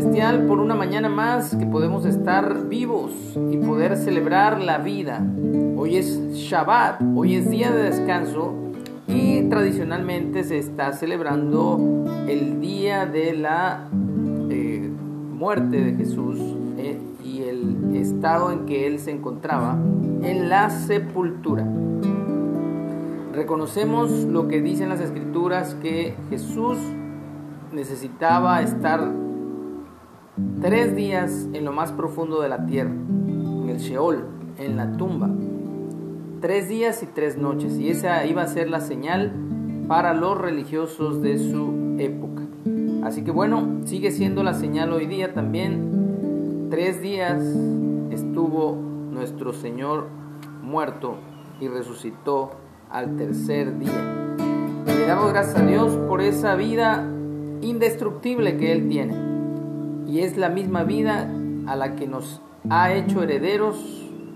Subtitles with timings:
[0.00, 3.12] Por una mañana más que podemos estar vivos
[3.50, 5.22] y poder celebrar la vida.
[5.76, 8.54] Hoy es Shabbat, hoy es día de descanso
[9.06, 11.78] y tradicionalmente se está celebrando
[12.26, 13.88] el día de la
[14.48, 14.90] eh,
[15.34, 16.38] muerte de Jesús
[16.78, 19.76] eh, y el estado en que él se encontraba
[20.22, 21.66] en la sepultura.
[23.34, 26.78] Reconocemos lo que dicen las escrituras que Jesús
[27.70, 29.29] necesitaba estar
[30.60, 34.26] tres días en lo más profundo de la tierra, en el Sheol,
[34.58, 35.30] en la tumba.
[36.40, 37.78] Tres días y tres noches.
[37.78, 39.32] Y esa iba a ser la señal
[39.88, 42.42] para los religiosos de su época.
[43.02, 46.68] Así que bueno, sigue siendo la señal hoy día también.
[46.70, 47.42] Tres días
[48.10, 48.76] estuvo
[49.10, 50.08] nuestro Señor
[50.62, 51.16] muerto
[51.60, 52.50] y resucitó
[52.90, 54.36] al tercer día.
[54.86, 57.06] Le damos gracias a Dios por esa vida
[57.60, 59.39] indestructible que Él tiene.
[60.10, 61.30] Y es la misma vida
[61.68, 63.76] a la que nos ha hecho herederos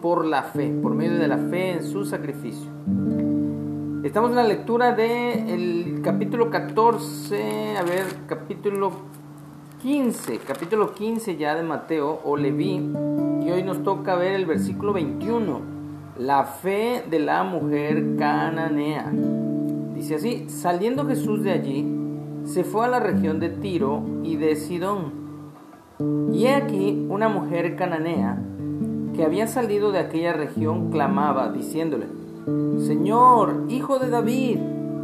[0.00, 2.70] por la fe, por medio de la fe en su sacrificio.
[4.04, 8.92] Estamos en la lectura del capítulo 14, a ver, capítulo
[9.82, 12.92] 15, capítulo 15 ya de Mateo o Leví,
[13.44, 15.60] y hoy nos toca ver el versículo 21,
[16.20, 19.10] la fe de la mujer cananea.
[19.96, 21.84] Dice así, saliendo Jesús de allí,
[22.44, 25.25] se fue a la región de Tiro y de Sidón.
[25.98, 28.38] Y he aquí una mujer cananea
[29.14, 32.06] que había salido de aquella región clamaba, diciéndole,
[32.78, 34.58] Señor, hijo de David,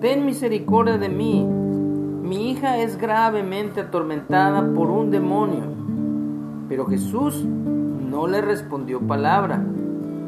[0.00, 1.44] ten misericordia de mí.
[1.44, 5.64] Mi hija es gravemente atormentada por un demonio.
[6.68, 9.64] Pero Jesús no le respondió palabra.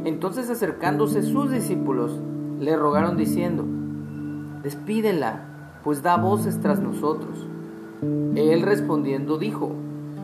[0.05, 2.19] Entonces acercándose sus discípulos,
[2.59, 3.65] le rogaron diciendo,
[4.63, 5.45] Despídela
[5.85, 7.47] pues da voces tras nosotros.
[8.35, 9.73] Él respondiendo dijo,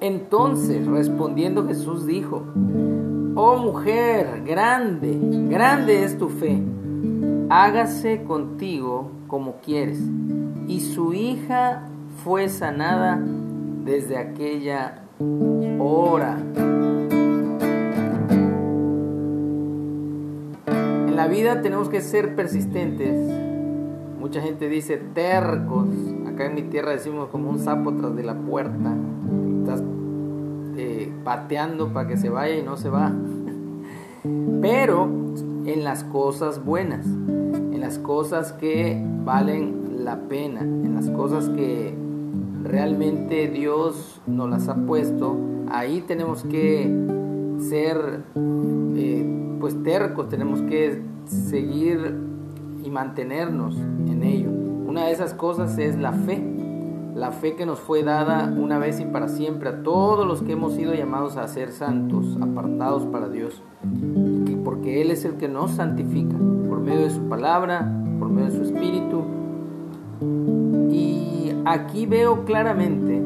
[0.00, 2.44] Entonces respondiendo Jesús dijo,
[3.34, 6.62] Oh mujer, grande, grande es tu fe,
[7.50, 10.00] hágase contigo como quieres.
[10.66, 11.88] Y su hija
[12.24, 13.20] fue sanada
[13.84, 15.02] desde aquella
[15.78, 16.38] hora.
[20.66, 23.48] En la vida tenemos que ser persistentes
[24.28, 25.88] Mucha gente dice tercos.
[26.26, 28.94] Acá en mi tierra decimos como un sapo tras de la puerta.
[29.68, 29.84] Estás
[30.78, 33.12] eh, pateando para que se vaya y no se va.
[34.62, 35.04] Pero
[35.66, 41.94] en las cosas buenas, en las cosas que valen la pena, en las cosas que
[42.62, 45.36] realmente Dios nos las ha puesto,
[45.70, 46.90] ahí tenemos que
[47.58, 48.24] ser
[48.96, 52.16] eh, pues tercos, tenemos que seguir
[52.82, 54.48] y mantenernos en ello.
[54.48, 56.42] Una de esas cosas es la fe,
[57.18, 60.52] la fe que nos fue dada una vez y para siempre a todos los que
[60.52, 63.60] hemos sido llamados a ser santos, apartados para Dios,
[64.64, 66.36] porque Él es el que nos santifica
[66.68, 69.24] por medio de su palabra, por medio de su espíritu.
[70.92, 73.20] Y aquí veo claramente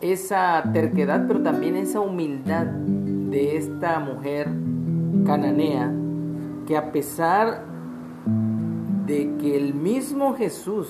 [0.00, 4.48] esa terquedad, pero también esa humildad de esta mujer
[5.26, 5.92] cananea
[6.68, 7.64] que a pesar
[9.06, 10.88] de que el mismo Jesús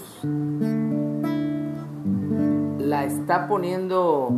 [2.90, 4.28] la está poniendo,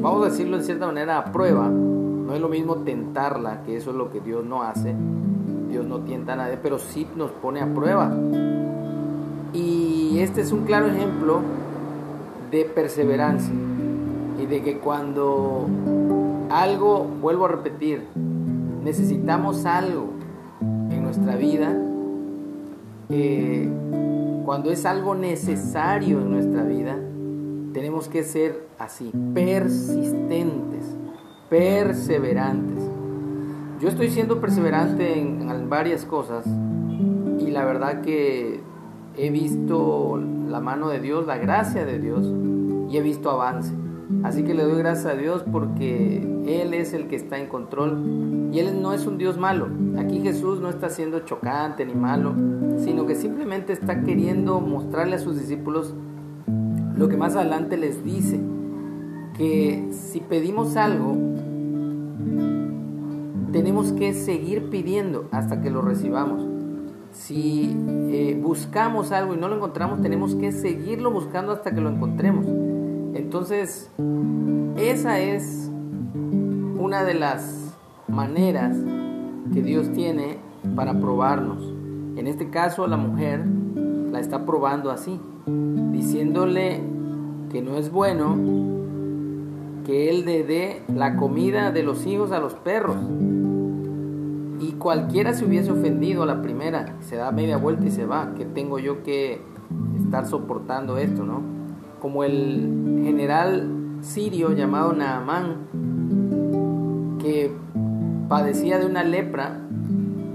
[0.00, 1.68] vamos a decirlo de cierta manera, a prueba.
[1.68, 4.94] No es lo mismo tentarla, que eso es lo que Dios no hace.
[5.68, 8.14] Dios no tienta a nadie, pero sí nos pone a prueba.
[9.52, 11.40] Y este es un claro ejemplo
[12.52, 13.52] de perseverancia
[14.40, 15.66] y de que cuando
[16.48, 18.04] algo, vuelvo a repetir,
[18.84, 20.10] necesitamos algo
[20.60, 21.76] en nuestra vida,
[24.44, 26.96] cuando es algo necesario en nuestra vida,
[27.76, 30.96] tenemos que ser así, persistentes,
[31.50, 32.82] perseverantes.
[33.82, 38.62] Yo estoy siendo perseverante en, varias cosas y la verdad que
[39.18, 40.18] he visto
[40.48, 42.24] la mano de Dios, la gracia de Dios
[42.90, 43.74] y he visto avance.
[44.22, 48.48] Así que le doy gracias a Dios porque Él es el que está en control
[48.52, 49.68] y Él no es un Dios malo.
[49.98, 52.32] Aquí Jesús no está siendo chocante ni malo,
[52.78, 55.92] sino que simplemente está queriendo mostrarle a sus discípulos
[56.96, 58.40] lo que más adelante les dice,
[59.36, 61.14] que si pedimos algo,
[63.52, 66.46] tenemos que seguir pidiendo hasta que lo recibamos.
[67.12, 67.74] Si
[68.10, 72.46] eh, buscamos algo y no lo encontramos, tenemos que seguirlo buscando hasta que lo encontremos.
[73.14, 73.90] Entonces,
[74.76, 75.70] esa es
[76.78, 77.74] una de las
[78.08, 78.76] maneras
[79.52, 80.38] que Dios tiene
[80.74, 81.62] para probarnos.
[82.16, 83.44] En este caso, la mujer
[84.10, 86.80] la está probando así, diciéndole
[87.50, 88.36] que no es bueno
[89.86, 92.96] que él le dé la comida de los hijos a los perros.
[94.58, 98.34] Y cualquiera se hubiese ofendido a la primera, se da media vuelta y se va.
[98.34, 99.40] que tengo yo que
[100.02, 101.40] estar soportando esto, no?
[102.00, 103.70] Como el general
[104.00, 105.66] sirio llamado Naamán,
[107.20, 107.52] que
[108.28, 109.60] padecía de una lepra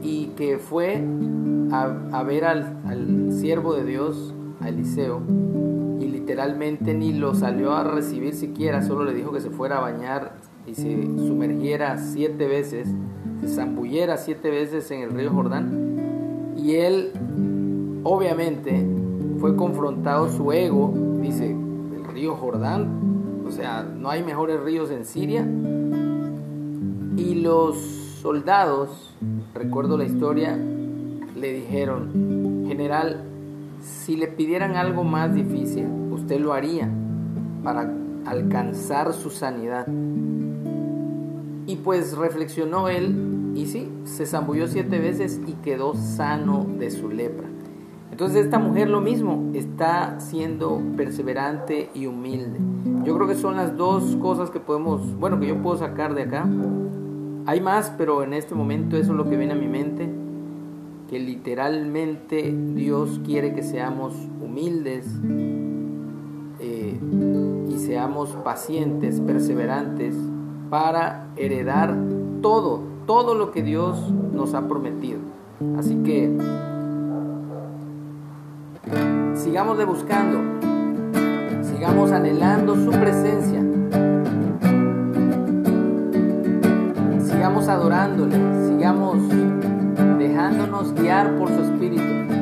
[0.02, 1.04] y que fue
[1.72, 5.22] a, ver al, al siervo de Dios, a Eliseo,
[6.00, 9.82] y literalmente ni lo salió a recibir siquiera, solo le dijo que se fuera a
[9.82, 10.34] bañar
[10.66, 12.88] y se sumergiera siete veces,
[13.42, 16.54] se zambulliera siete veces en el río Jordán.
[16.58, 17.12] Y él,
[18.04, 18.86] obviamente,
[19.40, 25.06] fue confrontado su ego, dice, el río Jordán, o sea, no hay mejores ríos en
[25.06, 25.46] Siria.
[27.18, 27.78] Y los
[28.22, 29.16] soldados,
[29.54, 30.56] recuerdo la historia,
[31.36, 33.26] le dijeron, general,
[33.82, 36.90] si le pidieran algo más difícil, usted lo haría
[37.64, 37.92] para
[38.26, 39.88] alcanzar su sanidad.
[41.66, 47.10] Y pues reflexionó él y sí, se zambulló siete veces y quedó sano de su
[47.10, 47.48] lepra.
[48.12, 52.60] Entonces esta mujer lo mismo, está siendo perseverante y humilde.
[53.04, 56.24] Yo creo que son las dos cosas que podemos, bueno, que yo puedo sacar de
[56.24, 56.48] acá.
[57.48, 60.21] Hay más, pero en este momento eso es lo que viene a mi mente
[61.12, 65.06] que literalmente Dios quiere que seamos humildes
[66.62, 66.98] eh,
[67.68, 70.16] y seamos pacientes, perseverantes
[70.70, 71.94] para heredar
[72.42, 75.20] todo, todo lo que Dios nos ha prometido.
[75.78, 76.32] Así que
[79.36, 80.40] sigamos buscando,
[81.62, 83.60] sigamos anhelando su presencia,
[87.20, 88.38] sigamos adorándole,
[88.70, 89.18] sigamos
[90.42, 92.41] dejándonos guiar por su espíritu.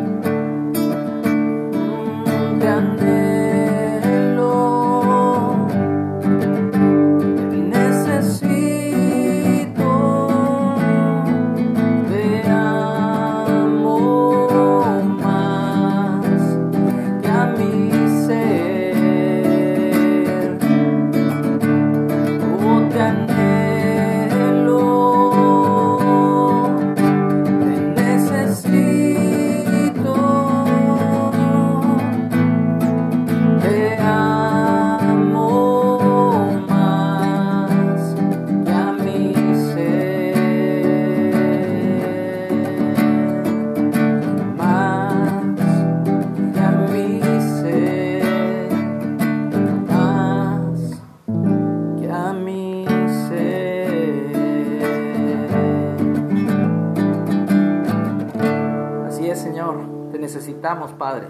[60.78, 61.28] Padre.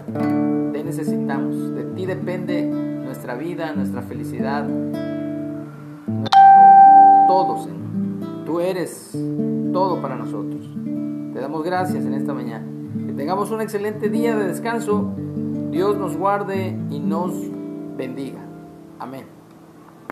[0.72, 1.74] Te necesitamos.
[1.74, 4.66] De ti depende nuestra vida, nuestra felicidad.
[7.26, 8.44] Todo, Señor.
[8.44, 9.16] Tú eres
[9.72, 10.60] todo para nosotros.
[11.32, 12.66] Te damos gracias en esta mañana.
[13.06, 15.14] Que tengamos un excelente día de descanso.
[15.70, 17.32] Dios nos guarde y nos
[17.96, 18.40] bendiga.
[18.98, 19.39] Amén.